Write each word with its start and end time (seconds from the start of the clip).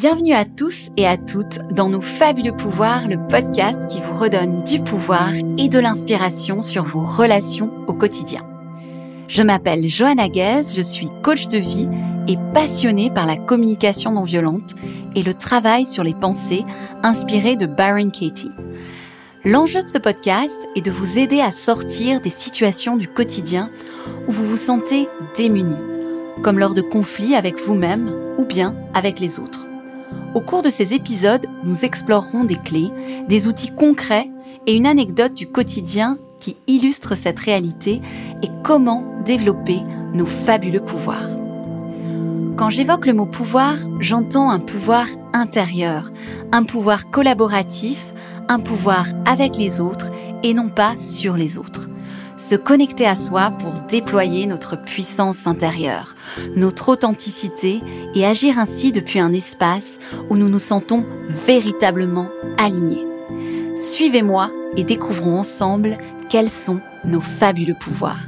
Bienvenue 0.00 0.32
à 0.32 0.44
tous 0.44 0.90
et 0.96 1.08
à 1.08 1.16
toutes 1.16 1.58
dans 1.72 1.88
nos 1.88 2.00
fabuleux 2.00 2.54
pouvoirs, 2.54 3.08
le 3.08 3.16
podcast 3.26 3.80
qui 3.88 4.00
vous 4.00 4.14
redonne 4.14 4.62
du 4.62 4.78
pouvoir 4.78 5.32
et 5.34 5.68
de 5.68 5.78
l'inspiration 5.80 6.62
sur 6.62 6.84
vos 6.84 7.04
relations 7.04 7.72
au 7.88 7.94
quotidien. 7.94 8.46
Je 9.26 9.42
m'appelle 9.42 9.88
Johanna 9.88 10.28
Guez, 10.28 10.62
je 10.76 10.82
suis 10.82 11.08
coach 11.24 11.48
de 11.48 11.58
vie 11.58 11.88
et 12.28 12.36
passionnée 12.54 13.10
par 13.10 13.26
la 13.26 13.36
communication 13.36 14.12
non 14.12 14.22
violente 14.22 14.76
et 15.16 15.22
le 15.24 15.34
travail 15.34 15.84
sur 15.84 16.04
les 16.04 16.14
pensées 16.14 16.64
inspirées 17.02 17.56
de 17.56 17.66
Byron 17.66 18.12
Katie. 18.12 18.52
L'enjeu 19.44 19.82
de 19.82 19.88
ce 19.88 19.98
podcast 19.98 20.68
est 20.76 20.82
de 20.82 20.92
vous 20.92 21.18
aider 21.18 21.40
à 21.40 21.50
sortir 21.50 22.20
des 22.20 22.30
situations 22.30 22.96
du 22.96 23.08
quotidien 23.08 23.68
où 24.28 24.30
vous 24.30 24.44
vous 24.44 24.56
sentez 24.56 25.08
démunis, 25.36 25.74
comme 26.44 26.60
lors 26.60 26.74
de 26.74 26.82
conflits 26.82 27.34
avec 27.34 27.58
vous-même 27.58 28.12
ou 28.38 28.44
bien 28.44 28.76
avec 28.94 29.18
les 29.18 29.40
autres. 29.40 29.67
Au 30.34 30.40
cours 30.40 30.62
de 30.62 30.70
ces 30.70 30.94
épisodes, 30.94 31.46
nous 31.64 31.84
explorerons 31.84 32.44
des 32.44 32.56
clés, 32.56 32.90
des 33.28 33.46
outils 33.46 33.74
concrets 33.74 34.30
et 34.66 34.76
une 34.76 34.86
anecdote 34.86 35.34
du 35.34 35.46
quotidien 35.46 36.18
qui 36.38 36.56
illustre 36.66 37.14
cette 37.14 37.38
réalité 37.38 38.00
et 38.42 38.48
comment 38.62 39.04
développer 39.24 39.80
nos 40.14 40.26
fabuleux 40.26 40.84
pouvoirs. 40.84 41.28
Quand 42.56 42.70
j'évoque 42.70 43.06
le 43.06 43.14
mot 43.14 43.26
pouvoir, 43.26 43.76
j'entends 44.00 44.50
un 44.50 44.58
pouvoir 44.58 45.06
intérieur, 45.32 46.10
un 46.52 46.64
pouvoir 46.64 47.10
collaboratif, 47.10 48.12
un 48.48 48.58
pouvoir 48.58 49.06
avec 49.26 49.56
les 49.56 49.80
autres 49.80 50.10
et 50.42 50.54
non 50.54 50.68
pas 50.68 50.96
sur 50.96 51.36
les 51.36 51.58
autres 51.58 51.87
se 52.38 52.54
connecter 52.54 53.06
à 53.06 53.16
soi 53.16 53.50
pour 53.58 53.72
déployer 53.88 54.46
notre 54.46 54.76
puissance 54.76 55.46
intérieure, 55.46 56.14
notre 56.56 56.88
authenticité 56.88 57.82
et 58.14 58.24
agir 58.24 58.58
ainsi 58.58 58.92
depuis 58.92 59.18
un 59.18 59.32
espace 59.32 59.98
où 60.30 60.36
nous 60.36 60.48
nous 60.48 60.58
sentons 60.58 61.04
véritablement 61.28 62.28
alignés. 62.56 63.04
Suivez-moi 63.76 64.50
et 64.76 64.84
découvrons 64.84 65.38
ensemble 65.40 65.98
quels 66.28 66.50
sont 66.50 66.80
nos 67.04 67.20
fabuleux 67.20 67.76
pouvoirs. 67.78 68.27